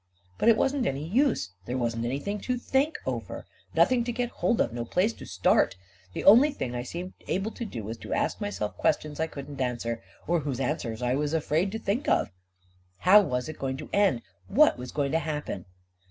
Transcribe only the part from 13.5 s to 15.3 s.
going to end? What was going to